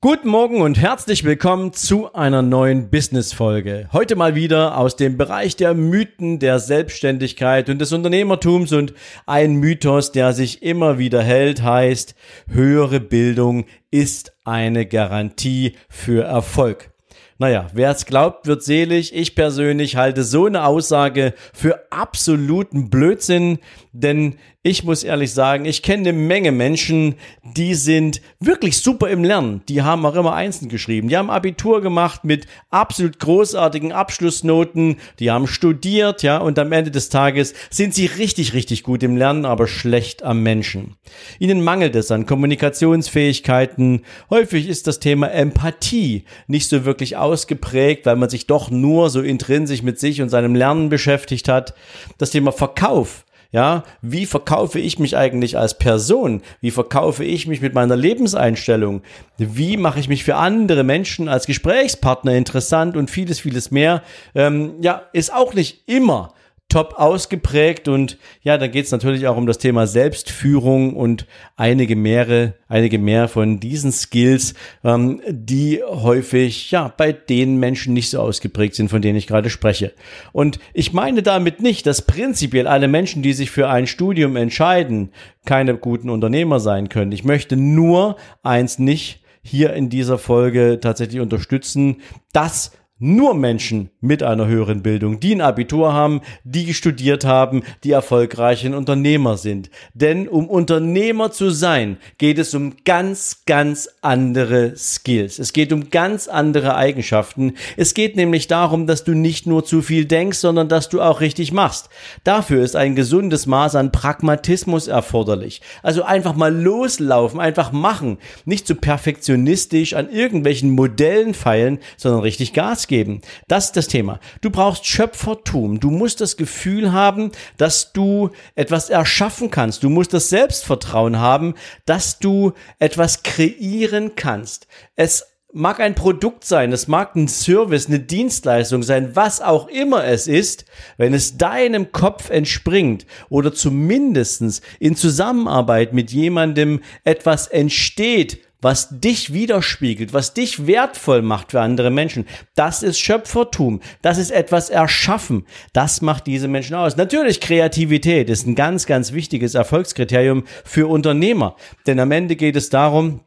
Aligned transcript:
Guten 0.00 0.28
Morgen 0.28 0.60
und 0.60 0.78
herzlich 0.78 1.24
willkommen 1.24 1.72
zu 1.72 2.14
einer 2.14 2.40
neuen 2.40 2.88
Business-Folge. 2.88 3.88
Heute 3.92 4.14
mal 4.14 4.36
wieder 4.36 4.78
aus 4.78 4.94
dem 4.94 5.16
Bereich 5.16 5.56
der 5.56 5.74
Mythen 5.74 6.38
der 6.38 6.60
Selbstständigkeit 6.60 7.68
und 7.68 7.80
des 7.80 7.92
Unternehmertums 7.92 8.72
und 8.72 8.94
ein 9.26 9.56
Mythos, 9.56 10.12
der 10.12 10.34
sich 10.34 10.62
immer 10.62 10.98
wieder 10.98 11.20
hält, 11.20 11.64
heißt, 11.64 12.14
höhere 12.48 13.00
Bildung 13.00 13.64
ist 13.90 14.34
eine 14.44 14.86
Garantie 14.86 15.74
für 15.88 16.22
Erfolg. 16.22 16.92
Naja, 17.40 17.66
wer 17.72 17.90
es 17.90 18.06
glaubt, 18.06 18.46
wird 18.46 18.62
selig. 18.62 19.12
Ich 19.14 19.34
persönlich 19.34 19.96
halte 19.96 20.22
so 20.22 20.46
eine 20.46 20.64
Aussage 20.64 21.34
für 21.52 21.86
absoluten 21.90 22.88
Blödsinn, 22.88 23.58
denn 23.92 24.36
ich 24.64 24.82
muss 24.82 25.04
ehrlich 25.04 25.32
sagen, 25.32 25.66
ich 25.66 25.82
kenne 25.82 26.08
eine 26.08 26.18
Menge 26.18 26.50
Menschen, 26.50 27.14
die 27.44 27.74
sind 27.74 28.20
wirklich 28.40 28.78
super 28.78 29.08
im 29.08 29.22
Lernen. 29.22 29.62
Die 29.68 29.82
haben 29.82 30.04
auch 30.04 30.16
immer 30.16 30.34
Einsen 30.34 30.68
geschrieben. 30.68 31.08
Die 31.08 31.16
haben 31.16 31.30
Abitur 31.30 31.80
gemacht 31.80 32.24
mit 32.24 32.46
absolut 32.68 33.20
großartigen 33.20 33.92
Abschlussnoten. 33.92 34.96
Die 35.20 35.30
haben 35.30 35.46
studiert, 35.46 36.24
ja, 36.24 36.38
und 36.38 36.58
am 36.58 36.72
Ende 36.72 36.90
des 36.90 37.08
Tages 37.08 37.54
sind 37.70 37.94
sie 37.94 38.06
richtig, 38.06 38.52
richtig 38.52 38.82
gut 38.82 39.04
im 39.04 39.16
Lernen, 39.16 39.44
aber 39.44 39.68
schlecht 39.68 40.24
am 40.24 40.42
Menschen. 40.42 40.96
Ihnen 41.38 41.62
mangelt 41.62 41.94
es 41.94 42.10
an 42.10 42.26
Kommunikationsfähigkeiten. 42.26 44.02
Häufig 44.28 44.68
ist 44.68 44.88
das 44.88 44.98
Thema 44.98 45.30
Empathie 45.30 46.24
nicht 46.48 46.68
so 46.68 46.84
wirklich 46.84 47.16
ausgeprägt, 47.16 48.06
weil 48.06 48.16
man 48.16 48.28
sich 48.28 48.48
doch 48.48 48.72
nur 48.72 49.08
so 49.08 49.22
intrinsisch 49.22 49.84
mit 49.84 50.00
sich 50.00 50.20
und 50.20 50.30
seinem 50.30 50.56
Lernen 50.56 50.88
beschäftigt 50.88 51.48
hat. 51.48 51.74
Das 52.18 52.30
Thema 52.30 52.50
Verkauf 52.50 53.24
ja, 53.50 53.84
wie 54.02 54.26
verkaufe 54.26 54.78
ich 54.78 54.98
mich 54.98 55.16
eigentlich 55.16 55.56
als 55.56 55.78
Person? 55.78 56.42
Wie 56.60 56.70
verkaufe 56.70 57.24
ich 57.24 57.46
mich 57.46 57.62
mit 57.62 57.72
meiner 57.72 57.96
Lebenseinstellung? 57.96 59.02
Wie 59.38 59.78
mache 59.78 60.00
ich 60.00 60.08
mich 60.08 60.24
für 60.24 60.36
andere 60.36 60.84
Menschen 60.84 61.28
als 61.28 61.46
Gesprächspartner 61.46 62.34
interessant 62.34 62.96
und 62.96 63.10
vieles, 63.10 63.40
vieles 63.40 63.70
mehr? 63.70 64.02
Ähm, 64.34 64.74
ja, 64.80 65.02
ist 65.14 65.32
auch 65.32 65.54
nicht 65.54 65.88
immer 65.88 66.34
top 66.68 66.94
ausgeprägt 66.98 67.88
und 67.88 68.18
ja, 68.42 68.58
da 68.58 68.66
geht 68.66 68.84
es 68.84 68.92
natürlich 68.92 69.26
auch 69.26 69.38
um 69.38 69.46
das 69.46 69.56
Thema 69.56 69.86
Selbstführung 69.86 70.94
und 70.94 71.26
einige 71.56 71.96
mehr, 71.96 72.54
einige 72.68 72.98
mehr 72.98 73.28
von 73.28 73.58
diesen 73.58 73.90
Skills, 73.90 74.52
ähm, 74.84 75.22
die 75.28 75.82
häufig 75.82 76.70
ja 76.70 76.92
bei 76.94 77.12
den 77.12 77.58
Menschen 77.58 77.94
nicht 77.94 78.10
so 78.10 78.20
ausgeprägt 78.20 78.74
sind, 78.74 78.90
von 78.90 79.00
denen 79.00 79.16
ich 79.16 79.26
gerade 79.26 79.48
spreche. 79.48 79.94
Und 80.32 80.58
ich 80.74 80.92
meine 80.92 81.22
damit 81.22 81.62
nicht, 81.62 81.86
dass 81.86 82.02
prinzipiell 82.02 82.66
alle 82.66 82.88
Menschen, 82.88 83.22
die 83.22 83.32
sich 83.32 83.50
für 83.50 83.70
ein 83.70 83.86
Studium 83.86 84.36
entscheiden, 84.36 85.10
keine 85.46 85.74
guten 85.74 86.10
Unternehmer 86.10 86.60
sein 86.60 86.90
können. 86.90 87.12
Ich 87.12 87.24
möchte 87.24 87.56
nur 87.56 88.16
eins 88.42 88.78
nicht 88.78 89.22
hier 89.42 89.72
in 89.72 89.88
dieser 89.88 90.18
Folge 90.18 90.78
tatsächlich 90.82 91.22
unterstützen, 91.22 92.02
dass 92.32 92.72
nur 92.98 93.34
Menschen 93.34 93.90
mit 94.00 94.22
einer 94.22 94.46
höheren 94.46 94.82
Bildung, 94.82 95.20
die 95.20 95.34
ein 95.34 95.40
Abitur 95.40 95.92
haben, 95.92 96.20
die 96.42 96.74
studiert 96.74 97.24
haben, 97.24 97.62
die 97.84 97.92
erfolgreichen 97.92 98.74
Unternehmer 98.74 99.36
sind. 99.36 99.70
Denn 99.94 100.26
um 100.26 100.48
Unternehmer 100.48 101.30
zu 101.30 101.50
sein, 101.50 101.98
geht 102.18 102.38
es 102.38 102.54
um 102.54 102.74
ganz, 102.84 103.42
ganz 103.46 103.88
andere 104.02 104.76
Skills. 104.76 105.38
Es 105.38 105.52
geht 105.52 105.72
um 105.72 105.90
ganz 105.90 106.26
andere 106.26 106.74
Eigenschaften. 106.74 107.54
Es 107.76 107.94
geht 107.94 108.16
nämlich 108.16 108.48
darum, 108.48 108.88
dass 108.88 109.04
du 109.04 109.12
nicht 109.12 109.46
nur 109.46 109.64
zu 109.64 109.80
viel 109.80 110.04
denkst, 110.04 110.38
sondern 110.38 110.68
dass 110.68 110.88
du 110.88 111.00
auch 111.00 111.20
richtig 111.20 111.52
machst. 111.52 111.88
Dafür 112.24 112.64
ist 112.64 112.74
ein 112.74 112.96
gesundes 112.96 113.46
Maß 113.46 113.76
an 113.76 113.92
Pragmatismus 113.92 114.88
erforderlich. 114.88 115.62
Also 115.82 116.02
einfach 116.02 116.34
mal 116.34 116.54
loslaufen, 116.54 117.38
einfach 117.38 117.70
machen. 117.70 118.18
Nicht 118.44 118.66
zu 118.66 118.74
perfektionistisch 118.74 119.94
an 119.94 120.10
irgendwelchen 120.10 120.70
Modellen 120.70 121.34
feilen, 121.34 121.78
sondern 121.96 122.22
richtig 122.22 122.52
Gas 122.52 122.87
geben. 122.88 123.20
Das 123.46 123.66
ist 123.66 123.76
das 123.76 123.86
Thema. 123.86 124.18
Du 124.40 124.50
brauchst 124.50 124.86
Schöpfertum. 124.86 125.80
Du 125.80 125.90
musst 125.90 126.20
das 126.20 126.36
Gefühl 126.36 126.92
haben, 126.92 127.30
dass 127.56 127.92
du 127.92 128.30
etwas 128.54 128.90
erschaffen 128.90 129.50
kannst. 129.50 129.82
Du 129.82 129.90
musst 129.90 130.12
das 130.12 130.28
Selbstvertrauen 130.28 131.18
haben, 131.18 131.54
dass 131.86 132.18
du 132.18 132.52
etwas 132.78 133.22
kreieren 133.22 134.12
kannst. 134.16 134.66
Es 134.96 135.24
mag 135.52 135.80
ein 135.80 135.94
Produkt 135.94 136.44
sein, 136.44 136.72
es 136.72 136.88
mag 136.88 137.16
ein 137.16 137.26
Service, 137.26 137.86
eine 137.86 138.00
Dienstleistung 138.00 138.82
sein, 138.82 139.16
was 139.16 139.40
auch 139.40 139.68
immer 139.68 140.04
es 140.04 140.26
ist, 140.26 140.66
wenn 140.98 141.14
es 141.14 141.38
deinem 141.38 141.90
Kopf 141.90 142.28
entspringt 142.28 143.06
oder 143.30 143.54
zumindestens 143.54 144.60
in 144.78 144.94
Zusammenarbeit 144.94 145.94
mit 145.94 146.12
jemandem 146.12 146.80
etwas 147.04 147.46
entsteht, 147.46 148.40
was 148.60 148.88
dich 148.90 149.32
widerspiegelt, 149.32 150.12
was 150.12 150.34
dich 150.34 150.66
wertvoll 150.66 151.22
macht 151.22 151.52
für 151.52 151.60
andere 151.60 151.90
Menschen. 151.90 152.26
Das 152.54 152.82
ist 152.82 152.98
Schöpfertum. 152.98 153.80
Das 154.02 154.18
ist 154.18 154.30
etwas 154.30 154.70
erschaffen. 154.70 155.46
Das 155.72 156.02
macht 156.02 156.26
diese 156.26 156.48
Menschen 156.48 156.74
aus. 156.74 156.96
Natürlich 156.96 157.40
Kreativität 157.40 158.28
ist 158.30 158.46
ein 158.46 158.54
ganz, 158.54 158.86
ganz 158.86 159.12
wichtiges 159.12 159.54
Erfolgskriterium 159.54 160.44
für 160.64 160.88
Unternehmer. 160.88 161.56
Denn 161.86 162.00
am 162.00 162.10
Ende 162.10 162.36
geht 162.36 162.56
es 162.56 162.70
darum, 162.70 163.20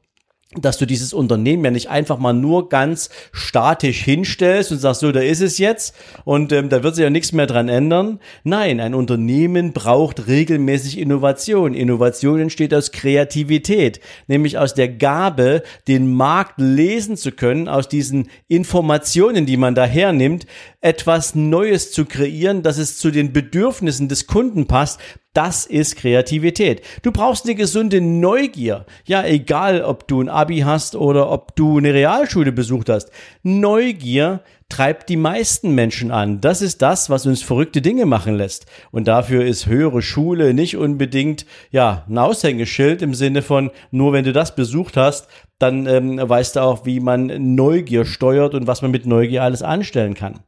dass 0.58 0.78
du 0.78 0.86
dieses 0.86 1.14
Unternehmen 1.14 1.64
ja 1.64 1.72
nicht 1.72 1.90
einfach 1.90 2.20
mal 2.20 2.34
nur 2.34 2.68
ganz 2.68 3.10
statisch 3.32 4.04
hinstellst 4.04 4.74
und 4.74 4.80
sagst, 4.80 5.00
so, 5.00 5.14
da 5.14 5.22
ist 5.22 5.40
es 5.40 5.58
jetzt 5.60 5.96
und 6.26 6.52
ähm, 6.52 6.68
da 6.68 6.84
wird 6.84 6.96
sich 6.96 7.04
ja 7.04 7.10
nichts 7.10 7.32
mehr 7.32 7.48
dran 7.48 7.70
ändern. 7.70 8.20
Nein, 8.44 8.82
ein 8.82 8.94
Unternehmen 8.94 9.72
braucht 9.72 10.28
regelmäßig 10.28 10.98
Innovation. 10.98 11.74
Innovation 11.74 12.42
entsteht 12.42 12.74
aus 12.74 12.92
Kreativität, 12.92 14.02
nämlich 14.28 14.58
aus 14.58 14.74
der 14.74 14.90
Gabe, 14.90 15.64
den 15.88 16.12
Markt 16.14 16.60
lesen 16.60 17.16
zu 17.16 17.32
können, 17.32 17.70
aus 17.70 17.88
diesen 17.88 18.28
Informationen, 18.50 19.46
die 19.46 19.58
man 19.58 19.74
da 19.74 19.86
hernimmt, 19.86 20.48
etwas 20.82 21.34
Neues 21.34 21.94
zu 21.94 22.04
kreieren, 22.04 22.62
dass 22.62 22.78
es 22.78 22.98
zu 22.98 23.10
den 23.10 23.32
Bedürfnissen 23.32 24.10
des 24.10 24.28
Kunden 24.28 24.68
passt, 24.68 25.00
das 25.34 25.66
ist 25.66 25.96
Kreativität. 25.96 26.82
Du 27.04 27.12
brauchst 27.12 27.46
eine 27.46 27.56
gesunde 27.56 28.02
Neugier. 28.02 28.86
Ja, 29.06 29.24
egal, 29.24 29.82
ob 29.82 30.08
du 30.08 30.22
ein 30.22 30.30
Abi 30.30 30.60
hast 30.60 30.96
oder 30.96 31.32
ob 31.32 31.56
du 31.56 31.78
eine 31.78 31.94
Realschule 31.94 32.52
besucht 32.52 32.90
hast. 32.90 33.12
Neugier 33.44 34.42
treibt 34.68 35.10
die 35.10 35.18
meisten 35.18 35.76
Menschen 35.76 36.12
an. 36.12 36.42
Das 36.42 36.62
ist 36.62 36.82
das, 36.82 37.10
was 37.10 37.26
uns 37.26 37.44
verrückte 37.44 37.82
Dinge 37.82 38.06
machen 38.06 38.36
lässt. 38.36 38.66
Und 38.92 39.08
dafür 39.08 39.46
ist 39.46 39.68
höhere 39.68 40.02
Schule 40.02 40.54
nicht 40.54 40.78
unbedingt, 40.78 41.46
ja, 41.72 42.06
ein 42.10 42.18
Aushängeschild 42.18 43.02
im 43.02 43.14
Sinne 43.14 43.42
von, 43.42 43.72
nur 43.92 44.14
wenn 44.14 44.24
du 44.24 44.34
das 44.34 44.56
besucht 44.56 44.98
hast, 44.98 45.28
dann 45.60 45.86
ähm, 45.88 46.18
weißt 46.22 46.56
du 46.56 46.62
auch, 46.62 46.86
wie 46.86 47.00
man 47.00 47.56
Neugier 47.56 48.06
steuert 48.06 48.56
und 48.56 48.66
was 48.68 48.82
man 48.82 48.92
mit 48.92 49.06
Neugier 49.06 49.44
alles 49.44 49.62
anstellen 49.62 50.14
kann. 50.14 50.40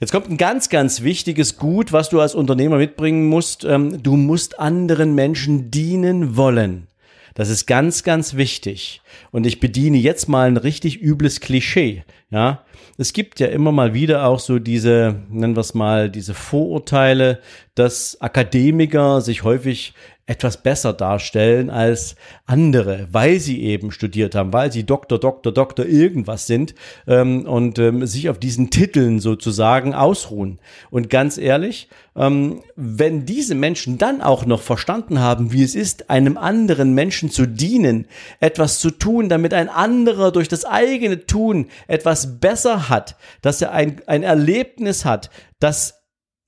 Jetzt 0.00 0.12
kommt 0.12 0.30
ein 0.30 0.38
ganz, 0.38 0.70
ganz 0.70 1.02
wichtiges 1.02 1.58
Gut, 1.58 1.92
was 1.92 2.08
du 2.08 2.20
als 2.20 2.34
Unternehmer 2.34 2.78
mitbringen 2.78 3.26
musst. 3.28 3.64
Ähm, 3.64 4.02
du 4.02 4.16
musst 4.16 4.58
anderen 4.58 5.14
Menschen 5.14 5.70
dienen 5.70 6.38
wollen. 6.38 6.86
Das 7.34 7.50
ist 7.50 7.66
ganz, 7.66 8.02
ganz 8.02 8.34
wichtig. 8.34 9.02
Und 9.30 9.46
ich 9.46 9.60
bediene 9.60 9.98
jetzt 9.98 10.26
mal 10.26 10.48
ein 10.48 10.56
richtig 10.56 11.02
übles 11.02 11.40
Klischee. 11.40 12.04
Ja, 12.30 12.64
es 12.96 13.12
gibt 13.12 13.40
ja 13.40 13.48
immer 13.48 13.72
mal 13.72 13.92
wieder 13.92 14.24
auch 14.24 14.40
so 14.40 14.58
diese, 14.58 15.22
nennen 15.28 15.54
wir 15.54 15.60
es 15.60 15.74
mal, 15.74 16.08
diese 16.08 16.32
Vorurteile, 16.32 17.38
dass 17.74 18.18
Akademiker 18.22 19.20
sich 19.20 19.44
häufig 19.44 19.92
etwas 20.30 20.62
besser 20.62 20.92
darstellen 20.92 21.70
als 21.70 22.14
andere, 22.46 23.08
weil 23.10 23.40
sie 23.40 23.64
eben 23.64 23.90
studiert 23.90 24.36
haben, 24.36 24.52
weil 24.52 24.70
sie 24.70 24.84
Doktor, 24.86 25.18
Doktor, 25.18 25.50
Doktor 25.50 25.86
irgendwas 25.86 26.46
sind 26.46 26.72
ähm, 27.08 27.46
und 27.46 27.80
ähm, 27.80 28.06
sich 28.06 28.30
auf 28.30 28.38
diesen 28.38 28.70
Titeln 28.70 29.18
sozusagen 29.18 29.92
ausruhen. 29.92 30.60
Und 30.88 31.10
ganz 31.10 31.36
ehrlich, 31.36 31.88
ähm, 32.14 32.62
wenn 32.76 33.26
diese 33.26 33.56
Menschen 33.56 33.98
dann 33.98 34.22
auch 34.22 34.46
noch 34.46 34.62
verstanden 34.62 35.18
haben, 35.18 35.50
wie 35.52 35.64
es 35.64 35.74
ist, 35.74 36.10
einem 36.10 36.38
anderen 36.38 36.94
Menschen 36.94 37.32
zu 37.32 37.46
dienen, 37.46 38.06
etwas 38.38 38.78
zu 38.78 38.92
tun, 38.92 39.28
damit 39.28 39.52
ein 39.52 39.68
anderer 39.68 40.30
durch 40.30 40.46
das 40.46 40.64
eigene 40.64 41.26
Tun 41.26 41.66
etwas 41.88 42.38
besser 42.38 42.88
hat, 42.88 43.16
dass 43.42 43.60
er 43.60 43.72
ein, 43.72 44.00
ein 44.06 44.22
Erlebnis 44.22 45.04
hat, 45.04 45.28
das 45.58 45.99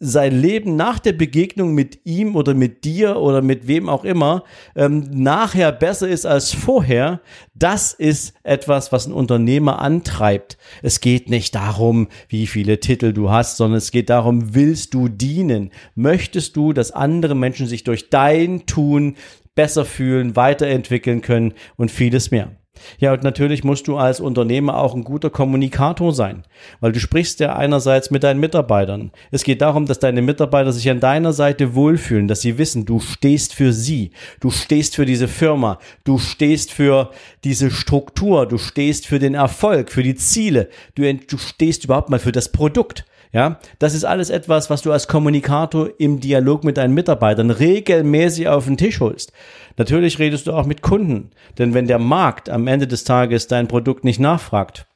sein 0.05 0.33
Leben 0.33 0.75
nach 0.75 0.99
der 0.99 1.13
Begegnung 1.13 1.75
mit 1.75 2.01
ihm 2.05 2.35
oder 2.35 2.55
mit 2.55 2.85
dir 2.85 3.21
oder 3.21 3.41
mit 3.41 3.69
wem 3.69 3.89
auch 3.89 4.03
immer 4.03 4.43
ähm, 4.75 5.09
nachher 5.13 5.71
besser 5.71 6.09
ist 6.09 6.27
als 6.27 6.53
vorher, 6.53 7.21
das 7.55 7.93
ist 7.93 8.35
etwas, 8.43 8.91
was 8.91 9.07
ein 9.07 9.13
Unternehmer 9.13 9.81
antreibt. 9.81 10.59
Es 10.83 11.01
geht 11.01 11.31
nicht 11.31 11.55
darum, 11.55 12.09
wie 12.29 12.49
viele 12.49 12.81
Titel 12.81 13.13
du 13.13 13.31
hast, 13.31 13.57
sondern 13.57 13.79
es 13.79 13.93
geht 13.93 14.11
darum, 14.11 14.57
willst 14.57 14.93
du 14.93 15.07
dienen? 15.07 15.71
Möchtest 15.95 16.57
du, 16.57 16.73
dass 16.73 16.91
andere 16.91 17.37
Menschen 17.37 17.69
sich 17.69 17.85
durch 17.85 18.11
dein 18.11 18.67
Tun 18.67 19.15
besser 19.55 19.85
fühlen, 19.85 20.35
weiterentwickeln 20.35 21.21
können 21.21 21.55
und 21.77 21.93
vieles 21.93 22.33
mehr? 22.33 22.51
Ja, 22.99 23.13
und 23.13 23.23
natürlich 23.23 23.65
musst 23.65 23.87
du 23.87 23.97
als 23.97 24.21
Unternehmer 24.21 24.79
auch 24.79 24.95
ein 24.95 25.05
guter 25.05 25.31
Kommunikator 25.31 26.13
sein, 26.13 26.45
weil 26.81 26.93
du 26.93 27.01
sprichst 27.01 27.41
ja 27.41 27.55
einerseits 27.55 28.11
mit 28.11 28.23
deinen 28.23 28.41
Mitarbeitern. 28.41 29.13
Es 29.31 29.45
geht 29.45 29.61
darum, 29.61 29.87
dass 29.87 29.99
deine 29.99 30.23
Mitarbeiter 30.23 30.73
sich 30.73 30.89
an 30.91 31.01
deiner 31.01 31.33
Seite 31.33 31.75
wohlfühlen, 31.75 32.29
dass 32.29 32.41
sie 32.41 32.59
wissen, 32.59 32.87
du 32.87 33.01
stehst 33.01 33.55
für 33.55 33.73
sie, 33.73 34.13
du 34.41 34.51
stehst 34.51 34.97
für 34.97 35.07
diese 35.07 35.29
Firma, 35.29 35.79
du 36.05 36.19
stehst 36.19 36.73
für 36.73 37.11
diese 37.45 37.71
Struktur, 37.71 38.47
du 38.47 38.59
stehst 38.59 39.07
für 39.07 39.19
den 39.19 39.35
Erfolg, 39.35 39.91
für 39.91 40.03
die 40.03 40.15
Ziele, 40.15 40.69
du, 40.95 41.13
du 41.15 41.39
stehst 41.39 41.85
überhaupt 41.85 42.11
mal 42.11 42.19
für 42.19 42.33
das 42.33 42.51
Produkt. 42.51 43.05
Ja, 43.33 43.59
das 43.79 43.95
ist 43.95 44.05
alles 44.05 44.29
etwas, 44.29 44.69
was 44.69 44.83
du 44.83 44.93
als 44.93 45.09
Kommunikator 45.09 45.89
im 45.99 46.21
Dialog 46.21 46.65
mit 46.65 46.77
deinen 46.77 46.93
Mitarbeitern 46.93 47.51
regelmäßig 47.51 48.49
auf 48.49 48.67
den 48.67 48.77
Tisch 48.77 49.01
holst. 49.01 49.33
Natürlich 49.79 50.19
redest 50.19 50.47
du 50.47 50.53
auch 50.53 50.67
mit 50.67 50.83
Kunden, 50.83 51.31
denn 51.57 51.73
wenn 51.73 51.87
der 51.87 51.99
Markt 51.99 52.51
am 52.51 52.67
Ende 52.67 52.87
des 52.87 53.05
Tages 53.05 53.47
dein 53.47 53.69
Produkt 53.69 54.05
nicht 54.05 54.21
nachfragt, 54.21 54.87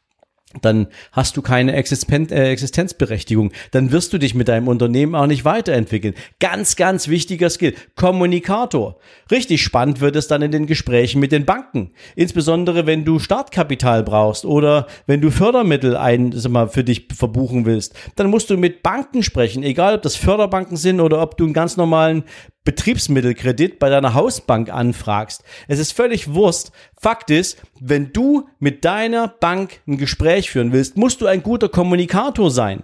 dann 0.62 0.88
hast 1.12 1.36
du 1.36 1.42
keine 1.42 1.74
äh, 1.74 2.50
Existenzberechtigung. 2.50 3.52
Dann 3.70 3.92
wirst 3.92 4.12
du 4.12 4.18
dich 4.18 4.34
mit 4.34 4.48
deinem 4.48 4.68
Unternehmen 4.68 5.14
auch 5.14 5.26
nicht 5.26 5.44
weiterentwickeln. 5.44 6.14
Ganz, 6.40 6.76
ganz 6.76 7.08
wichtiger 7.08 7.50
Skill. 7.50 7.74
Kommunikator. 7.94 8.98
Richtig 9.30 9.62
spannend 9.62 10.00
wird 10.00 10.16
es 10.16 10.28
dann 10.28 10.42
in 10.42 10.50
den 10.50 10.66
Gesprächen 10.66 11.20
mit 11.20 11.32
den 11.32 11.44
Banken. 11.44 11.92
Insbesondere 12.14 12.86
wenn 12.86 13.04
du 13.04 13.18
Startkapital 13.18 14.02
brauchst 14.02 14.44
oder 14.44 14.86
wenn 15.06 15.20
du 15.20 15.30
Fördermittel 15.30 15.96
ein, 15.96 16.32
sag 16.32 16.52
mal, 16.52 16.68
für 16.68 16.84
dich 16.84 17.08
verbuchen 17.14 17.66
willst. 17.66 17.94
Dann 18.16 18.30
musst 18.30 18.50
du 18.50 18.56
mit 18.56 18.82
Banken 18.82 19.22
sprechen. 19.22 19.62
Egal, 19.62 19.96
ob 19.96 20.02
das 20.02 20.16
Förderbanken 20.16 20.76
sind 20.76 21.00
oder 21.00 21.22
ob 21.22 21.36
du 21.36 21.44
einen 21.44 21.52
ganz 21.52 21.76
normalen 21.76 22.24
Betriebsmittelkredit 22.66 23.78
bei 23.78 23.88
deiner 23.88 24.12
Hausbank 24.12 24.68
anfragst. 24.70 25.42
Es 25.68 25.78
ist 25.78 25.92
völlig 25.92 26.34
Wurst. 26.34 26.72
Fakt 27.00 27.30
ist, 27.30 27.62
wenn 27.80 28.12
du 28.12 28.48
mit 28.58 28.84
deiner 28.84 29.28
Bank 29.28 29.80
ein 29.86 29.96
Gespräch 29.96 30.50
führen 30.50 30.72
willst, 30.72 30.98
musst 30.98 31.22
du 31.22 31.26
ein 31.26 31.42
guter 31.42 31.70
Kommunikator 31.70 32.50
sein. 32.50 32.82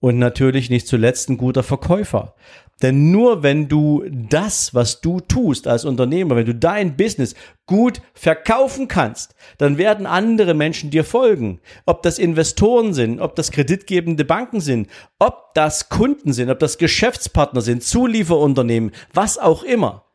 Und 0.00 0.18
natürlich 0.18 0.70
nicht 0.70 0.88
zuletzt 0.88 1.28
ein 1.28 1.36
guter 1.36 1.62
Verkäufer. 1.62 2.34
Denn 2.82 3.10
nur 3.10 3.42
wenn 3.42 3.68
du 3.68 4.04
das, 4.08 4.74
was 4.74 5.00
du 5.00 5.20
tust 5.20 5.66
als 5.66 5.84
Unternehmer, 5.84 6.36
wenn 6.36 6.46
du 6.46 6.54
dein 6.54 6.96
Business 6.96 7.34
gut 7.66 8.00
verkaufen 8.14 8.88
kannst, 8.88 9.34
dann 9.58 9.76
werden 9.76 10.06
andere 10.06 10.54
Menschen 10.54 10.90
dir 10.90 11.04
folgen. 11.04 11.60
Ob 11.84 12.02
das 12.02 12.18
Investoren 12.18 12.94
sind, 12.94 13.20
ob 13.20 13.36
das 13.36 13.50
kreditgebende 13.50 14.24
Banken 14.24 14.60
sind, 14.60 14.88
ob 15.18 15.52
das 15.54 15.90
Kunden 15.90 16.32
sind, 16.32 16.48
ob 16.48 16.58
das 16.58 16.78
Geschäftspartner 16.78 17.60
sind, 17.60 17.84
Zulieferunternehmen, 17.84 18.92
was 19.12 19.36
auch 19.36 19.62
immer. 19.62 20.06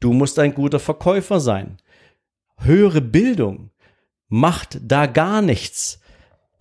Du 0.00 0.12
musst 0.12 0.38
ein 0.38 0.54
guter 0.54 0.78
Verkäufer 0.78 1.40
sein. 1.40 1.78
Höhere 2.58 3.00
Bildung 3.00 3.70
macht 4.28 4.78
da 4.82 5.06
gar 5.06 5.40
nichts. 5.40 5.99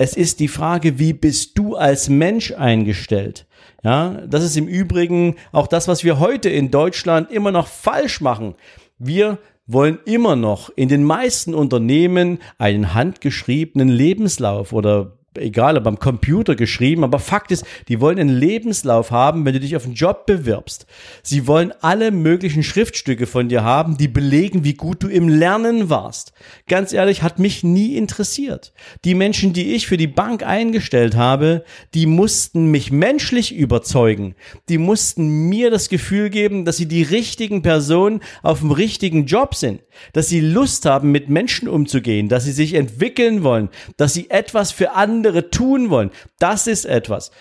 Es 0.02 0.14
ist 0.14 0.40
die 0.40 0.48
Frage, 0.48 0.98
wie 0.98 1.12
bist 1.12 1.58
du 1.58 1.76
als 1.76 2.08
Mensch 2.08 2.54
eingestellt? 2.54 3.46
Ja, 3.84 4.22
das 4.26 4.46
ist 4.46 4.56
im 4.56 4.70
Übrigen 4.70 5.36
auch 5.52 5.68
das, 5.68 5.90
was 5.90 6.06
wir 6.06 6.20
heute 6.20 6.50
in 6.50 6.72
Deutschland 6.72 7.30
immer 7.30 7.52
noch 7.52 7.68
falsch 7.68 8.22
machen. 8.22 8.56
Wir 8.98 9.40
wollen 9.68 10.00
immer 10.06 10.38
noch 10.38 10.70
in 10.70 10.88
den 10.88 11.04
meisten 11.04 11.54
Unternehmen 11.54 12.40
einen 12.58 12.94
handgeschriebenen 12.94 13.90
Lebenslauf 13.90 14.72
oder 14.72 15.19
egal, 15.38 15.80
beim 15.82 16.00
Computer 16.00 16.56
geschrieben, 16.56 17.04
aber 17.04 17.20
Fakt 17.20 17.52
ist, 17.52 17.66
die 17.88 18.00
wollen 18.02 18.20
einen 18.20 18.36
Lebenslauf 18.36 19.12
haben, 19.12 19.46
wenn 19.46 19.54
du 19.54 19.60
dich 19.60 19.76
auf 19.76 19.86
einen 19.86 19.94
Job 19.94 20.26
bewirbst. 20.26 20.86
Sie 21.24 21.48
wollen 21.48 21.74
alle 21.82 22.12
möglichen 22.12 22.64
Schriftstücke 22.64 23.28
von 23.28 23.50
dir 23.50 23.64
haben, 23.64 23.98
die 23.98 24.08
belegen, 24.08 24.64
wie 24.64 24.74
gut 24.74 25.04
du 25.04 25.08
im 25.08 25.30
Lernen 25.30 25.90
warst. 25.90 26.34
Ganz 26.68 26.94
ehrlich, 26.94 27.22
hat 27.22 27.40
mich 27.40 27.64
nie 27.64 27.96
interessiert. 27.96 28.74
Die 29.06 29.16
Menschen, 29.16 29.54
die 29.54 29.74
ich 29.74 29.88
für 29.88 29.98
die 29.98 30.08
Bank 30.08 30.44
eingestellt 30.44 31.16
habe, 31.16 31.64
die 31.94 32.06
mussten 32.06 32.72
mich 32.72 32.92
menschlich 32.92 33.56
überzeugen. 33.56 34.36
Die 34.68 34.78
mussten 34.78 35.50
mir 35.50 35.70
das 35.72 35.90
Gefühl 35.90 36.30
geben, 36.30 36.66
dass 36.66 36.78
sie 36.78 36.88
die 36.88 37.04
richtigen 37.04 37.62
Personen 37.62 38.22
auf 38.42 38.60
dem 38.60 38.72
richtigen 38.72 39.26
Job 39.26 39.56
sind, 39.56 39.82
dass 40.14 40.28
sie 40.28 40.42
Lust 40.42 40.86
haben, 40.86 41.12
mit 41.12 41.30
Menschen 41.30 41.68
umzugehen, 41.68 42.30
dass 42.30 42.46
sie 42.46 42.52
sich 42.52 42.74
entwickeln 42.74 43.44
wollen, 43.44 43.70
dass 43.98 44.14
sie 44.14 44.30
etwas 44.30 44.72
für 44.72 44.96
andere 44.96 45.19
andere 45.20 45.50
tun 45.50 45.90
wollen. 45.90 46.12
Das 46.40 46.68
ist 46.68 46.86
etwas. 46.86 47.32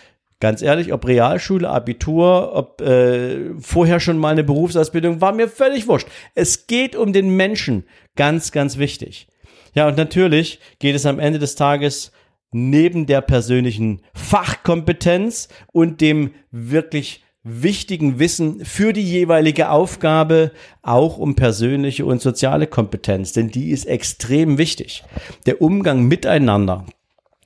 Ganz 0.41 0.63
ehrlich, 0.63 0.93
ob 0.93 1.07
Realschule, 1.07 1.69
Abitur, 1.69 2.53
ob 2.55 2.81
äh, 2.81 3.55
vorher 3.61 3.99
schon 4.01 4.19
mal 4.19 4.31
eine 4.31 4.45
Berufsausbildung, 4.45 5.21
war 5.21 5.33
mir 5.33 5.49
völlig 5.49 5.89
wurscht. 5.89 6.09
Es 6.35 6.67
geht 6.67 6.95
um 6.95 7.13
den 7.13 7.37
Menschen. 7.37 7.85
Ganz, 8.17 8.53
ganz 8.53 8.79
wichtig. 8.79 9.29
Ja, 9.75 9.89
und 9.89 9.97
natürlich 9.97 10.61
geht 10.79 10.95
es 10.95 11.07
am 11.07 11.19
Ende 11.19 11.39
des 11.39 11.55
Tages 11.55 12.13
neben 12.51 13.07
der 13.07 13.21
persönlichen 13.21 14.01
Fachkompetenz 14.15 15.49
und 15.73 16.01
dem 16.01 16.31
wirklich 16.51 17.23
wichtigen 17.43 18.19
Wissen 18.19 18.65
für 18.65 18.93
die 18.93 19.03
jeweilige 19.03 19.71
Aufgabe 19.71 20.53
auch 20.83 21.19
um 21.19 21.35
persönliche 21.35 22.05
und 22.05 22.21
soziale 22.21 22.67
Kompetenz, 22.67 23.33
denn 23.33 23.51
die 23.51 23.71
ist 23.71 23.87
extrem 23.87 24.59
wichtig. 24.59 25.05
Der 25.47 25.63
Umgang 25.63 26.05
miteinander, 26.05 26.85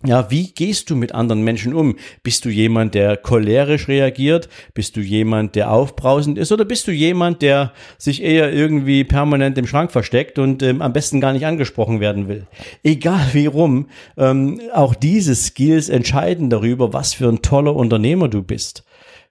ja, 0.04 0.30
wie 0.30 0.52
gehst 0.52 0.90
du 0.90 0.96
mit 0.96 1.14
anderen 1.14 1.42
Menschen 1.42 1.74
um? 1.74 1.96
Bist 2.22 2.44
du 2.44 2.48
jemand, 2.48 2.94
der 2.94 3.16
cholerisch 3.16 3.88
reagiert? 3.88 4.48
Bist 4.74 4.96
du 4.96 5.00
jemand, 5.00 5.54
der 5.54 5.70
aufbrausend 5.70 6.38
ist? 6.38 6.50
Oder 6.50 6.64
bist 6.64 6.88
du 6.88 6.92
jemand, 6.92 7.42
der 7.42 7.72
sich 7.98 8.22
eher 8.22 8.52
irgendwie 8.52 9.04
permanent 9.04 9.58
im 9.58 9.66
Schrank 9.66 9.92
versteckt 9.92 10.38
und 10.38 10.62
ähm, 10.62 10.82
am 10.82 10.92
besten 10.92 11.20
gar 11.20 11.32
nicht 11.32 11.46
angesprochen 11.46 12.00
werden 12.00 12.28
will? 12.28 12.46
Egal 12.82 13.28
wie 13.32 13.46
rum, 13.46 13.88
ähm, 14.16 14.60
auch 14.74 14.94
diese 14.94 15.34
Skills 15.34 15.88
entscheiden 15.88 16.50
darüber, 16.50 16.92
was 16.92 17.14
für 17.14 17.28
ein 17.28 17.42
toller 17.42 17.76
Unternehmer 17.76 18.28
du 18.28 18.42
bist. 18.42 18.84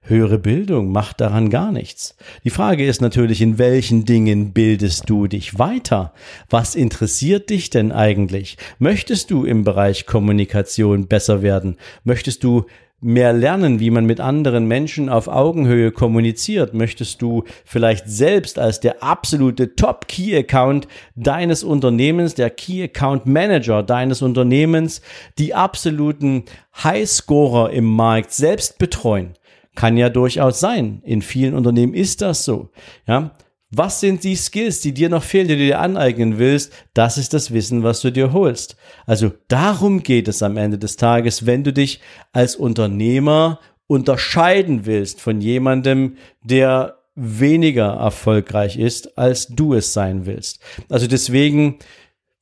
Höhere 0.03 0.39
Bildung 0.39 0.92
macht 0.92 1.21
daran 1.21 1.51
gar 1.51 1.71
nichts. 1.71 2.15
Die 2.44 2.50
Frage 2.50 2.86
ist 2.88 3.01
natürlich, 3.01 3.39
in 3.39 3.59
welchen 3.59 4.03
Dingen 4.03 4.51
bildest 4.51 5.07
du 5.09 5.27
dich 5.27 5.59
weiter? 5.59 6.13
Was 6.50 6.74
interessiert 6.74 7.51
dich 7.51 7.69
denn 7.69 7.92
eigentlich? 7.92 8.57
Möchtest 8.80 9.30
du 9.30 9.45
im 9.45 9.63
Bereich 9.63 10.07
Kommunikation 10.07 11.07
besser 11.07 11.44
werden? 11.44 11.77
Möchtest 12.03 12.44
du 12.44 12.65
mehr 13.00 13.31
lernen, 13.31 13.80
wie 13.80 13.92
man 13.92 14.06
mit 14.06 14.19
anderen 14.19 14.68
Menschen 14.68 15.07
auf 15.07 15.28
Augenhöhe 15.28 15.92
kommuniziert? 15.92 16.73
Möchtest 16.73 17.21
du 17.21 17.44
vielleicht 17.64 18.09
selbst 18.09 18.57
als 18.57 18.80
der 18.80 19.04
absolute 19.04 19.75
Top 19.75 20.07
Key 20.07 20.35
Account 20.35 20.87
deines 21.16 21.64
Unternehmens, 21.64 22.35
der 22.35 22.49
Key 22.49 22.83
Account 22.83 23.28
Manager 23.28 23.83
deines 23.83 24.21
Unternehmens, 24.21 25.02
die 25.37 25.54
absoluten 25.54 26.45
Highscorer 26.83 27.71
im 27.71 27.85
Markt 27.85 28.31
selbst 28.31 28.78
betreuen? 28.78 29.35
Kann 29.75 29.97
ja 29.97 30.09
durchaus 30.09 30.59
sein. 30.59 31.01
In 31.04 31.21
vielen 31.21 31.54
Unternehmen 31.54 31.94
ist 31.94 32.21
das 32.21 32.45
so. 32.45 32.69
Ja. 33.07 33.31
Was 33.73 34.01
sind 34.01 34.25
die 34.25 34.35
Skills, 34.35 34.81
die 34.81 34.94
dir 34.94 35.07
noch 35.07 35.23
fehlen, 35.23 35.47
die 35.47 35.56
du 35.56 35.66
dir 35.66 35.80
aneignen 35.80 36.37
willst? 36.37 36.73
Das 36.94 37.18
ist 37.18 37.33
das 37.33 37.54
Wissen, 37.54 37.83
was 37.83 38.01
du 38.01 38.11
dir 38.11 38.33
holst. 38.33 38.75
Also 39.06 39.31
darum 39.47 40.04
geht 40.04 40.28
es 40.28 40.44
am 40.44 40.57
Ende 40.57 40.78
des 40.78 40.97
Tages, 40.97 41.45
wenn 41.45 41.63
du 41.63 41.71
dich 41.71 42.01
als 42.33 42.57
Unternehmer 42.57 43.59
unterscheiden 43.87 44.85
willst 44.85 45.21
von 45.21 45.40
jemandem, 45.40 46.18
der 46.44 46.97
weniger 47.16 47.94
erfolgreich 47.94 48.78
ist, 48.78 49.18
als 49.18 49.47
du 49.47 49.73
es 49.73 49.94
sein 49.94 50.25
willst. 50.25 50.59
Also 50.90 51.07
deswegen 51.07 51.80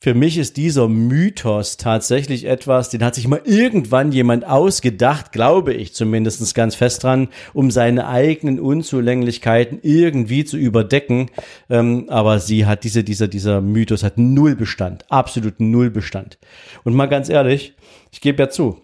für 0.02 0.14
mich 0.14 0.38
ist 0.38 0.56
dieser 0.56 0.88
Mythos 0.88 1.76
tatsächlich 1.76 2.46
etwas, 2.46 2.90
den 2.90 3.04
hat 3.04 3.16
sich 3.16 3.28
mal 3.28 3.42
irgendwann 3.44 4.14
jemand 4.14 4.46
ausgedacht, 4.46 5.34
glaube 5.34 5.74
ich 5.74 5.94
zumindest 5.94 6.56
ganz 6.56 6.76
fest 6.76 7.04
dran, 7.04 7.28
um 7.54 7.70
seine 7.70 8.08
eigenen 8.08 8.62
Unzulänglichkeiten 8.62 9.80
irgendwie 9.82 10.46
zu 10.46 10.56
überdecken. 10.56 11.30
Ähm, 11.70 12.06
aber 12.08 12.40
sie 12.40 12.66
hat 12.66 12.86
diese, 12.86 13.04
dieser, 13.04 13.28
dieser 13.28 13.60
Mythos 13.60 14.04
hat 14.04 14.18
null 14.18 14.56
Bestand, 14.56 15.04
absolut 15.12 15.60
null 15.60 15.90
Bestand. 15.90 16.40
Und 16.86 16.96
mal 16.96 17.08
ganz 17.08 17.28
ehrlich, 17.28 17.76
ich 18.14 18.22
gebe 18.22 18.42
ja 18.42 18.50
zu, 18.50 18.82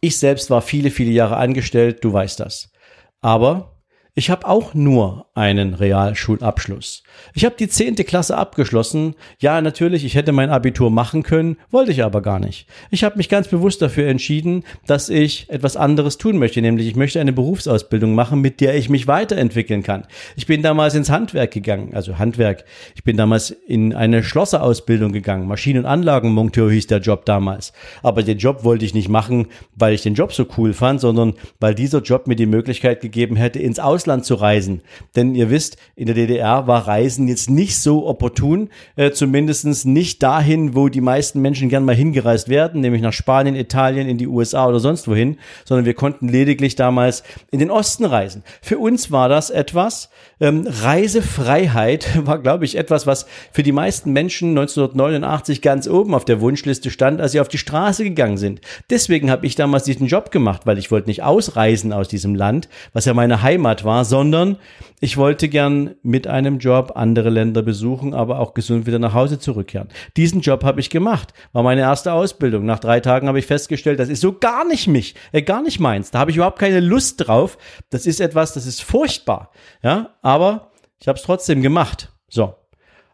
ich 0.00 0.16
selbst 0.16 0.48
war 0.48 0.62
viele, 0.62 0.90
viele 0.90 1.10
Jahre 1.10 1.36
angestellt, 1.36 2.02
du 2.02 2.12
weißt 2.14 2.40
das. 2.40 2.72
Aber 3.20 3.77
Ich 4.18 4.30
habe 4.30 4.48
auch 4.48 4.74
nur 4.74 5.26
einen 5.36 5.74
Realschulabschluss. 5.74 7.04
Ich 7.34 7.44
habe 7.44 7.54
die 7.56 7.68
zehnte 7.68 8.02
Klasse 8.02 8.36
abgeschlossen. 8.36 9.14
Ja, 9.38 9.60
natürlich, 9.60 10.04
ich 10.04 10.16
hätte 10.16 10.32
mein 10.32 10.50
Abitur 10.50 10.90
machen 10.90 11.22
können, 11.22 11.56
wollte 11.70 11.92
ich 11.92 12.02
aber 12.02 12.20
gar 12.20 12.40
nicht. 12.40 12.66
Ich 12.90 13.04
habe 13.04 13.16
mich 13.16 13.28
ganz 13.28 13.46
bewusst 13.46 13.80
dafür 13.80 14.08
entschieden, 14.08 14.64
dass 14.88 15.08
ich 15.08 15.48
etwas 15.50 15.76
anderes 15.76 16.18
tun 16.18 16.36
möchte, 16.36 16.60
nämlich 16.60 16.88
ich 16.88 16.96
möchte 16.96 17.20
eine 17.20 17.32
Berufsausbildung 17.32 18.16
machen, 18.16 18.40
mit 18.40 18.60
der 18.60 18.74
ich 18.74 18.88
mich 18.88 19.06
weiterentwickeln 19.06 19.84
kann. 19.84 20.04
Ich 20.34 20.46
bin 20.48 20.62
damals 20.62 20.96
ins 20.96 21.10
Handwerk 21.10 21.52
gegangen, 21.52 21.94
also 21.94 22.18
Handwerk. 22.18 22.64
Ich 22.96 23.04
bin 23.04 23.16
damals 23.16 23.50
in 23.50 23.94
eine 23.94 24.24
Schlosserausbildung 24.24 25.12
gegangen. 25.12 25.46
Maschinen- 25.46 25.84
und 25.84 25.86
Anlagenmonteur 25.86 26.72
hieß 26.72 26.88
der 26.88 26.98
Job 26.98 27.24
damals. 27.24 27.72
Aber 28.02 28.24
den 28.24 28.38
Job 28.38 28.64
wollte 28.64 28.84
ich 28.84 28.94
nicht 28.94 29.08
machen, 29.08 29.46
weil 29.76 29.94
ich 29.94 30.02
den 30.02 30.14
Job 30.14 30.32
so 30.32 30.44
cool 30.56 30.72
fand, 30.72 31.00
sondern 31.00 31.34
weil 31.60 31.76
dieser 31.76 32.02
Job 32.02 32.26
mir 32.26 32.34
die 32.34 32.46
Möglichkeit 32.46 33.00
gegeben 33.00 33.36
hätte, 33.36 33.60
ins 33.60 33.78
Ausland 33.78 34.07
zu 34.22 34.34
reisen. 34.34 34.82
Denn 35.16 35.34
ihr 35.34 35.50
wisst, 35.50 35.76
in 35.96 36.06
der 36.06 36.14
DDR 36.14 36.66
war 36.66 36.86
Reisen 36.86 37.28
jetzt 37.28 37.50
nicht 37.50 37.78
so 37.78 38.06
opportun, 38.06 38.70
äh, 38.96 39.10
zumindest 39.10 39.86
nicht 39.86 40.22
dahin, 40.22 40.74
wo 40.74 40.88
die 40.88 41.00
meisten 41.00 41.40
Menschen 41.40 41.68
gern 41.68 41.84
mal 41.84 41.94
hingereist 41.94 42.48
werden, 42.48 42.80
nämlich 42.80 43.02
nach 43.02 43.12
Spanien, 43.12 43.54
Italien, 43.54 44.08
in 44.08 44.18
die 44.18 44.26
USA 44.26 44.66
oder 44.66 44.80
sonst 44.80 45.08
wohin, 45.08 45.38
sondern 45.64 45.84
wir 45.84 45.94
konnten 45.94 46.28
lediglich 46.28 46.74
damals 46.74 47.22
in 47.50 47.58
den 47.58 47.70
Osten 47.70 48.04
reisen. 48.04 48.42
Für 48.62 48.78
uns 48.78 49.10
war 49.10 49.28
das 49.28 49.50
etwas, 49.50 50.10
ähm, 50.40 50.66
Reisefreiheit 50.68 52.08
war, 52.26 52.38
glaube 52.38 52.64
ich, 52.64 52.76
etwas, 52.76 53.06
was 53.06 53.26
für 53.52 53.62
die 53.62 53.72
meisten 53.72 54.12
Menschen 54.12 54.50
1989 54.50 55.62
ganz 55.62 55.88
oben 55.88 56.14
auf 56.14 56.24
der 56.24 56.40
Wunschliste 56.40 56.90
stand, 56.90 57.20
als 57.20 57.32
sie 57.32 57.40
auf 57.40 57.48
die 57.48 57.58
Straße 57.58 58.04
gegangen 58.04 58.38
sind. 58.38 58.60
Deswegen 58.90 59.30
habe 59.30 59.46
ich 59.46 59.54
damals 59.54 59.84
diesen 59.84 60.06
Job 60.06 60.30
gemacht, 60.30 60.62
weil 60.64 60.78
ich 60.78 60.90
wollte 60.90 61.08
nicht 61.08 61.22
ausreisen 61.22 61.92
aus 61.92 62.08
diesem 62.08 62.34
Land, 62.34 62.68
was 62.92 63.04
ja 63.04 63.14
meine 63.14 63.42
Heimat 63.42 63.84
war, 63.84 63.97
sondern 64.04 64.56
ich 65.00 65.16
wollte 65.16 65.48
gern 65.48 65.94
mit 66.02 66.26
einem 66.26 66.58
Job 66.58 66.92
andere 66.96 67.30
Länder 67.30 67.62
besuchen, 67.62 68.14
aber 68.14 68.40
auch 68.40 68.54
gesund 68.54 68.86
wieder 68.86 68.98
nach 68.98 69.14
Hause 69.14 69.38
zurückkehren. 69.38 69.88
Diesen 70.16 70.40
Job 70.40 70.64
habe 70.64 70.80
ich 70.80 70.90
gemacht, 70.90 71.32
war 71.52 71.62
meine 71.62 71.82
erste 71.82 72.12
Ausbildung. 72.12 72.64
Nach 72.64 72.78
drei 72.78 73.00
Tagen 73.00 73.28
habe 73.28 73.38
ich 73.38 73.46
festgestellt, 73.46 74.00
das 74.00 74.08
ist 74.08 74.20
so 74.20 74.32
gar 74.32 74.66
nicht 74.66 74.88
mich, 74.88 75.14
äh, 75.32 75.42
gar 75.42 75.62
nicht 75.62 75.78
meins. 75.78 76.10
Da 76.10 76.18
habe 76.18 76.30
ich 76.30 76.36
überhaupt 76.36 76.58
keine 76.58 76.80
Lust 76.80 77.26
drauf. 77.26 77.58
Das 77.90 78.06
ist 78.06 78.20
etwas, 78.20 78.54
das 78.54 78.66
ist 78.66 78.82
furchtbar. 78.82 79.50
Ja, 79.82 80.10
aber 80.22 80.72
ich 81.00 81.06
habe 81.06 81.18
es 81.18 81.24
trotzdem 81.24 81.62
gemacht. 81.62 82.12
So. 82.28 82.54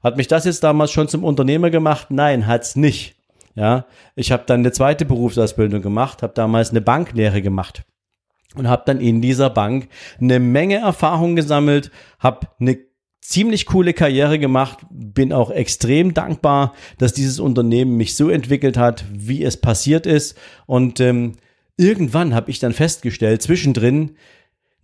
Hat 0.02 0.16
mich 0.16 0.28
das 0.28 0.44
jetzt 0.44 0.62
damals 0.64 0.90
schon 0.92 1.08
zum 1.08 1.24
Unternehmer 1.24 1.70
gemacht? 1.70 2.08
Nein, 2.10 2.46
hat's 2.46 2.76
nicht. 2.76 3.16
Ja, 3.54 3.86
ich 4.16 4.32
habe 4.32 4.42
dann 4.46 4.60
eine 4.60 4.72
zweite 4.72 5.04
Berufsausbildung 5.04 5.80
gemacht, 5.80 6.22
habe 6.22 6.34
damals 6.34 6.70
eine 6.70 6.80
Banklehre 6.80 7.40
gemacht 7.40 7.84
und 8.54 8.68
habe 8.68 8.82
dann 8.86 9.00
in 9.00 9.20
dieser 9.20 9.50
Bank 9.50 9.88
eine 10.20 10.38
Menge 10.40 10.76
Erfahrung 10.76 11.36
gesammelt, 11.36 11.90
habe 12.18 12.48
eine 12.60 12.78
ziemlich 13.20 13.66
coole 13.66 13.94
Karriere 13.94 14.38
gemacht, 14.38 14.80
bin 14.90 15.32
auch 15.32 15.50
extrem 15.50 16.12
dankbar, 16.12 16.74
dass 16.98 17.14
dieses 17.14 17.40
Unternehmen 17.40 17.96
mich 17.96 18.16
so 18.16 18.28
entwickelt 18.28 18.76
hat, 18.76 19.04
wie 19.10 19.42
es 19.42 19.56
passiert 19.56 20.06
ist. 20.06 20.36
Und 20.66 21.00
ähm, 21.00 21.32
irgendwann 21.76 22.34
habe 22.34 22.50
ich 22.50 22.58
dann 22.58 22.74
festgestellt, 22.74 23.40
zwischendrin, 23.40 24.16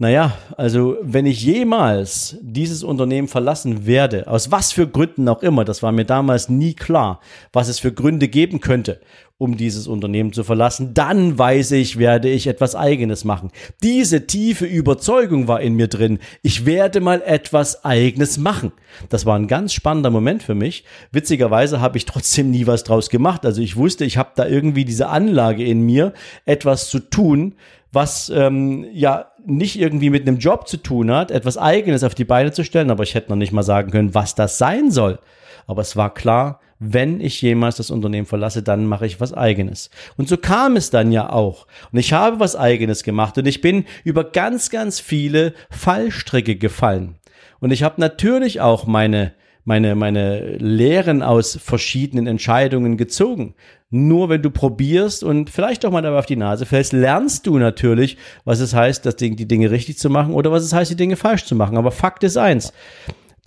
naja, 0.00 0.33
also 0.57 0.97
wenn 1.02 1.26
ich 1.26 1.42
jemals 1.42 2.38
dieses 2.40 2.83
Unternehmen 2.83 3.28
verlassen 3.28 3.85
werde, 3.85 4.26
aus 4.28 4.50
was 4.50 4.73
für 4.73 4.88
Gründen 4.88 5.28
auch 5.28 5.42
immer, 5.42 5.62
das 5.66 5.83
war 5.83 5.92
mir 5.92 6.07
damals 6.07 6.49
nie 6.49 6.73
klar, 6.73 7.21
was 7.52 7.69
es 7.69 7.78
für 7.78 7.92
Gründe 7.92 8.28
geben 8.28 8.61
könnte, 8.61 9.02
um 9.37 9.59
dieses 9.59 9.87
Unternehmen 9.87 10.33
zu 10.33 10.42
verlassen, 10.42 10.95
dann 10.95 11.38
weiß 11.38 11.73
ich, 11.73 11.99
werde 11.99 12.30
ich 12.30 12.47
etwas 12.47 12.75
eigenes 12.75 13.25
machen. 13.25 13.50
Diese 13.83 14.26
tiefe 14.26 14.64
Überzeugung 14.64 15.49
war 15.49 15.61
in 15.61 15.75
mir 15.75 15.88
drin, 15.88 16.19
ich 16.40 16.64
werde 16.64 17.02
mal 17.02 17.21
etwas 17.21 17.85
eigenes 17.85 18.38
machen. 18.38 18.73
Das 19.11 19.26
war 19.26 19.38
ein 19.38 19.49
ganz 19.49 19.75
spannender 19.75 20.11
Moment 20.11 20.42
für 20.42 20.54
mich. 20.54 20.85
Witzigerweise 21.12 21.83
habe 21.83 21.99
ich 21.99 22.07
trotzdem 22.07 22.50
nie 22.50 22.66
was 22.66 22.85
draus 22.85 23.11
gemacht. 23.11 23.45
Also 23.45 23.61
ich 23.61 23.76
wusste, 23.76 24.07
ich 24.07 24.16
habe 24.16 24.30
da 24.35 24.47
irgendwie 24.47 24.87
diese 24.87 25.09
Anlage 25.09 25.62
in 25.62 25.83
mir, 25.83 26.14
etwas 26.47 26.88
zu 26.88 27.00
tun, 27.00 27.54
was 27.92 28.30
ähm, 28.30 28.87
ja 28.92 29.32
nicht 29.44 29.78
irgendwie 29.78 30.11
mit 30.11 30.26
einem 30.26 30.38
Job 30.38 30.68
zu 30.68 30.76
tun 30.76 31.11
hat, 31.11 31.30
etwas 31.30 31.59
Eigenes 31.59 32.04
auf 32.04 32.14
die 32.14 32.25
Beine 32.25 32.52
zu 32.52 32.64
stellen, 32.64 32.90
aber 32.90 33.02
ich 33.02 33.14
hätte 33.14 33.30
noch 33.30 33.37
nicht 33.37 33.52
mal 33.52 33.62
sagen 33.62 33.90
können, 33.90 34.14
was 34.14 34.35
das 34.35 34.59
sein 34.59 34.90
soll. 34.90 35.18
Aber 35.66 35.82
es 35.82 35.97
war 35.97 36.12
klar, 36.12 36.61
wenn 36.78 37.20
ich 37.20 37.42
jemals 37.42 37.76
das 37.76 37.90
Unternehmen 37.90 38.26
verlasse, 38.26 38.62
dann 38.62 38.87
mache 38.87 39.06
ich 39.06 39.20
was 39.20 39.35
eigenes. 39.35 39.90
Und 40.16 40.28
so 40.28 40.37
kam 40.37 40.76
es 40.76 40.90
dann 40.90 41.12
ja 41.12 41.30
auch. 41.30 41.66
Und 41.92 41.99
ich 41.99 42.12
habe 42.12 42.40
was 42.40 42.56
eigenes 42.56 43.02
gemacht 43.02 43.37
und 43.38 43.47
ich 43.47 43.61
bin 43.61 43.85
über 44.02 44.25
ganz, 44.25 44.70
ganz 44.70 44.99
viele 44.99 45.52
Fallstricke 45.70 46.56
gefallen. 46.56 47.16
Und 47.61 47.70
ich 47.70 47.82
habe 47.82 48.00
natürlich 48.00 48.61
auch 48.61 48.87
meine 48.87 49.32
meine, 49.64 49.95
meine 49.95 50.57
Lehren 50.57 51.23
aus 51.23 51.59
verschiedenen 51.62 52.26
Entscheidungen 52.26 52.97
gezogen. 52.97 53.55
Nur 53.90 54.29
wenn 54.29 54.43
du 54.43 54.50
probierst 54.50 55.25
und 55.25 55.50
vielleicht 55.50 55.85
auch 55.85 55.90
mal 55.90 56.02
dabei 56.02 56.19
auf 56.19 56.26
die 56.26 56.37
Nase 56.37 56.64
fällst, 56.64 56.93
lernst 56.93 57.47
du 57.47 57.59
natürlich, 57.59 58.17
was 58.45 58.61
es 58.61 58.75
heißt, 58.75 59.05
das 59.05 59.17
Ding, 59.17 59.37
die 59.37 59.49
Dinge 59.49 59.71
richtig 59.71 59.99
zu 59.99 60.11
machen 60.11 60.33
oder 60.33 60.52
was 60.52 60.62
es 60.62 60.73
heißt, 60.73 60.90
die 60.90 60.97
Dinge 60.97 61.17
falsch 61.17 61.45
zu 61.45 61.57
machen. 61.57 61.76
Aber 61.76 61.90
Fakt 61.90 62.23
ist 62.23 62.37
eins. 62.37 62.73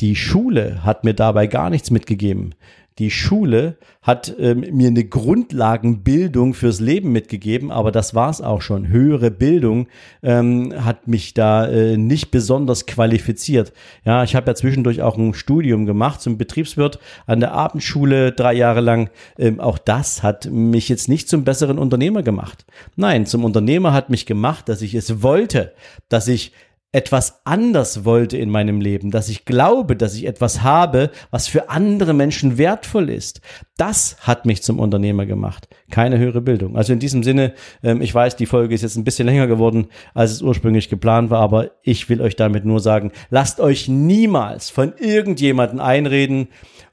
Die 0.01 0.15
Schule 0.15 0.83
hat 0.83 1.03
mir 1.03 1.13
dabei 1.13 1.47
gar 1.47 1.69
nichts 1.69 1.91
mitgegeben 1.91 2.55
die 2.99 3.09
Schule 3.09 3.77
hat 4.01 4.35
ähm, 4.37 4.65
mir 4.71 4.89
eine 4.89 5.03
Grundlagenbildung 5.03 6.53
fürs 6.53 6.79
Leben 6.79 7.11
mitgegeben, 7.11 7.71
aber 7.71 7.91
das 7.91 8.13
war's 8.13 8.41
auch 8.41 8.61
schon. 8.61 8.87
Höhere 8.87 9.31
Bildung 9.31 9.87
ähm, 10.21 10.73
hat 10.85 11.07
mich 11.07 11.33
da 11.33 11.67
äh, 11.67 11.97
nicht 11.97 12.29
besonders 12.29 12.85
qualifiziert. 12.85 13.73
Ja, 14.05 14.23
ich 14.23 14.35
habe 14.35 14.51
ja 14.51 14.55
zwischendurch 14.55 15.01
auch 15.01 15.17
ein 15.17 15.33
Studium 15.33 15.85
gemacht 15.85 16.21
zum 16.21 16.37
Betriebswirt 16.37 16.99
an 17.25 17.39
der 17.39 17.53
Abendschule 17.53 18.31
drei 18.31 18.53
Jahre 18.53 18.81
lang. 18.81 19.09
Ähm, 19.39 19.59
auch 19.59 19.77
das 19.77 20.21
hat 20.21 20.49
mich 20.51 20.89
jetzt 20.89 21.09
nicht 21.09 21.29
zum 21.29 21.43
besseren 21.43 21.79
Unternehmer 21.79 22.21
gemacht. 22.21 22.65
Nein, 22.95 23.25
zum 23.25 23.43
Unternehmer 23.43 23.93
hat 23.93 24.09
mich 24.09 24.25
gemacht, 24.25 24.69
dass 24.69 24.81
ich 24.81 24.93
es 24.93 25.23
wollte, 25.23 25.73
dass 26.09 26.27
ich 26.27 26.51
etwas 26.93 27.41
anders 27.43 28.05
wollte 28.05 28.37
in 28.37 28.51
meinem 28.51 28.79
Leben, 28.79 29.09
dass 29.09 29.27
ich 29.27 29.45
glaube, 29.45 29.95
dass 29.95 30.15
ich 30.15 30.27
etwas 30.27 30.61
habe, 30.61 31.09
was 31.31 31.47
für 31.47 31.69
andere 31.69 32.13
Menschen 32.13 32.59
wertvoll 32.59 33.09
ist. 33.09 33.41
Das 33.77 34.15
hat 34.21 34.45
mich 34.45 34.61
zum 34.61 34.79
Unternehmer 34.79 35.25
gemacht, 35.25 35.67
keine 35.89 36.19
höhere 36.19 36.41
Bildung. 36.41 36.77
Also 36.77 36.93
in 36.93 36.99
diesem 36.99 37.23
Sinne, 37.23 37.53
ähm, 37.81 38.01
ich 38.01 38.13
weiß, 38.13 38.35
die 38.35 38.45
Folge 38.45 38.75
ist 38.75 38.83
jetzt 38.83 38.95
ein 38.95 39.03
bisschen 39.03 39.25
länger 39.25 39.47
geworden, 39.47 39.87
als 40.13 40.31
es 40.31 40.43
ursprünglich 40.43 40.87
geplant 40.87 41.31
war, 41.31 41.41
aber 41.41 41.71
ich 41.81 42.07
will 42.09 42.21
euch 42.21 42.35
damit 42.35 42.63
nur 42.63 42.79
sagen, 42.79 43.11
lasst 43.31 43.59
euch 43.59 43.87
niemals 43.87 44.69
von 44.69 44.93
irgendjemanden 44.97 45.79
einreden, 45.79 46.49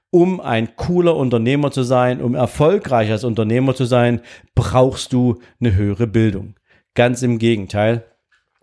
um 0.09 0.41
ein 0.41 0.77
cooler 0.77 1.15
Unternehmer 1.15 1.71
zu 1.71 1.83
sein, 1.83 2.23
um 2.23 2.35
erfolgreich 2.35 3.11
als 3.11 3.23
Unternehmer 3.23 3.75
zu 3.75 3.85
sein, 3.85 4.23
brauchst 4.55 5.13
du 5.13 5.41
eine 5.61 5.75
höhere 5.75 6.07
Bildung. 6.07 6.55
Ganz 6.95 7.23
im 7.23 7.39
Gegenteil, 7.39 8.05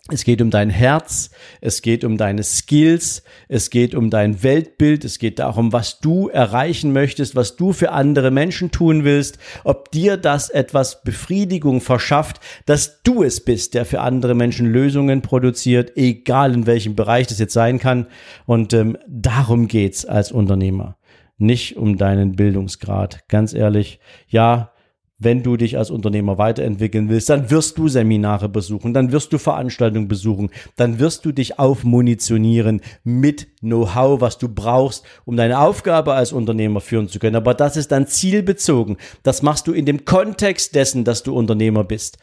es 0.10 0.24
geht 0.24 0.42
um 0.42 0.50
dein 0.50 0.70
Herz, 0.70 1.32
es 1.60 1.82
geht 1.82 2.04
um 2.04 2.18
deine 2.18 2.44
Skills, 2.44 3.24
es 3.50 3.70
geht 3.70 3.94
um 3.94 4.10
dein 4.10 4.42
Weltbild, 4.42 5.04
es 5.04 5.20
geht 5.20 5.40
darum, 5.40 5.74
was 5.74 6.00
du 6.00 6.30
erreichen 6.30 6.94
möchtest, 6.94 7.36
was 7.36 7.58
du 7.58 7.74
für 7.74 7.92
andere 7.92 8.32
Menschen 8.32 8.72
tun 8.72 9.04
willst, 9.04 9.38
ob 9.64 9.92
dir 9.92 10.16
das 10.18 10.50
etwas 10.50 11.04
Befriedigung 11.04 11.82
verschafft, 11.82 12.40
dass 12.66 13.02
du 13.04 13.24
es 13.24 13.44
bist, 13.44 13.74
der 13.74 13.86
für 13.86 14.02
andere 14.02 14.34
Menschen 14.34 14.68
Lösungen 14.68 15.22
produziert, 15.22 15.98
egal 15.98 16.54
in 16.54 16.66
welchem 16.66 16.96
Bereich 16.96 17.28
das 17.28 17.40
jetzt 17.40 17.54
sein 17.54 17.80
kann. 17.80 18.08
Und 18.46 18.74
ähm, 18.74 18.98
darum 19.08 19.68
geht's 19.68 20.06
als 20.06 20.32
Unternehmer, 20.32 20.98
nicht 21.38 21.76
um 21.76 21.98
deinen 21.98 22.36
Bildungsgrad. 22.36 23.28
Ganz 23.28 23.54
ehrlich, 23.54 24.00
ja, 24.28 24.72
wenn 25.20 25.42
du 25.42 25.58
dich 25.58 25.78
als 25.78 25.90
Unternehmer 25.90 26.38
weiterentwickeln 26.38 27.10
willst, 27.10 27.30
dann 27.30 27.50
wirst 27.50 27.78
du 27.78 27.88
Seminare 27.88 28.50
besuchen, 28.50 28.94
dann 28.94 29.12
wirst 29.12 29.34
du 29.34 29.40
Veranstaltungen 29.40 30.08
besuchen, 30.08 30.52
dann 30.76 31.00
wirst 31.00 31.26
du 31.26 31.32
dich 31.32 31.58
aufmunitionieren 31.58 32.82
mit 33.04 33.48
Know-how, 33.62 34.22
was 34.22 34.38
du 34.38 34.48
brauchst, 34.48 35.04
um 35.26 35.36
deine 35.36 35.60
Aufgabe 35.60 36.14
als 36.14 36.34
Unternehmer 36.34 36.82
führen 36.82 37.10
zu 37.10 37.18
können. 37.18 37.36
Aber 37.36 37.56
das 37.56 37.78
ist 37.78 37.92
dann 37.92 38.08
zielbezogen. 38.08 38.98
Das 39.24 39.42
machst 39.42 39.68
du 39.68 39.74
in 39.74 39.86
dem 39.86 40.06
Kontext 40.06 40.76
dessen, 40.76 41.04
dass 41.04 41.24
du 41.24 41.36
Unternehmer 41.36 41.84
bist. 41.84 42.20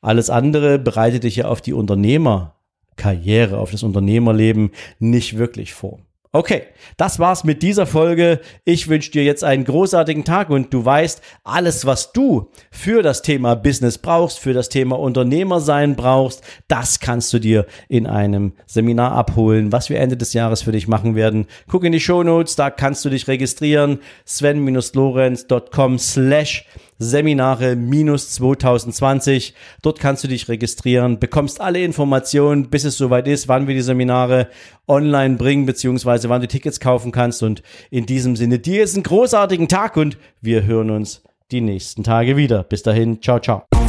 Alles 0.00 0.30
andere 0.30 0.78
bereitet 0.78 1.24
dich 1.24 1.36
ja 1.36 1.46
auf 1.46 1.60
die 1.60 1.72
Unternehmerkarriere, 1.72 3.58
auf 3.58 3.72
das 3.72 3.82
Unternehmerleben 3.82 4.70
nicht 4.98 5.36
wirklich 5.36 5.74
vor. 5.74 5.98
Okay, 6.32 6.62
das 6.96 7.18
war's 7.18 7.42
mit 7.42 7.60
dieser 7.60 7.86
Folge. 7.86 8.38
Ich 8.64 8.86
wünsche 8.86 9.10
dir 9.10 9.24
jetzt 9.24 9.42
einen 9.42 9.64
großartigen 9.64 10.24
Tag 10.24 10.48
und 10.48 10.72
du 10.72 10.84
weißt, 10.84 11.20
alles, 11.42 11.86
was 11.86 12.12
du 12.12 12.52
für 12.70 13.02
das 13.02 13.22
Thema 13.22 13.56
Business 13.56 13.98
brauchst, 13.98 14.38
für 14.38 14.52
das 14.52 14.68
Thema 14.68 14.96
Unternehmer 14.96 15.58
sein 15.58 15.96
brauchst, 15.96 16.44
das 16.68 17.00
kannst 17.00 17.32
du 17.32 17.40
dir 17.40 17.66
in 17.88 18.06
einem 18.06 18.52
Seminar 18.66 19.10
abholen, 19.10 19.72
was 19.72 19.90
wir 19.90 19.98
Ende 19.98 20.16
des 20.16 20.32
Jahres 20.32 20.62
für 20.62 20.70
dich 20.70 20.86
machen 20.86 21.16
werden. 21.16 21.46
Guck 21.66 21.82
in 21.82 21.90
die 21.90 21.98
Show 21.98 22.22
Notes, 22.22 22.54
da 22.54 22.70
kannst 22.70 23.04
du 23.04 23.10
dich 23.10 23.26
registrieren. 23.26 23.98
Sven-Lorenz.com 24.24 25.98
slash 25.98 26.64
Seminare 27.00 27.74
minus 27.76 28.30
2020. 28.30 29.54
Dort 29.82 29.98
kannst 29.98 30.22
du 30.22 30.28
dich 30.28 30.48
registrieren, 30.48 31.18
bekommst 31.18 31.60
alle 31.60 31.82
Informationen, 31.82 32.68
bis 32.68 32.84
es 32.84 32.98
soweit 32.98 33.26
ist, 33.26 33.48
wann 33.48 33.66
wir 33.66 33.74
die 33.74 33.80
Seminare 33.80 34.48
online 34.86 35.36
bringen, 35.36 35.66
beziehungsweise 35.66 36.28
wann 36.28 36.42
du 36.42 36.46
Tickets 36.46 36.78
kaufen 36.78 37.10
kannst. 37.10 37.42
Und 37.42 37.62
in 37.90 38.06
diesem 38.06 38.36
Sinne, 38.36 38.58
dir 38.58 38.84
ist 38.84 38.94
einen 38.94 39.02
großartigen 39.02 39.66
Tag 39.66 39.96
und 39.96 40.18
wir 40.42 40.64
hören 40.64 40.90
uns 40.90 41.22
die 41.50 41.62
nächsten 41.62 42.04
Tage 42.04 42.36
wieder. 42.36 42.62
Bis 42.62 42.82
dahin, 42.82 43.20
ciao, 43.22 43.40
ciao. 43.40 43.79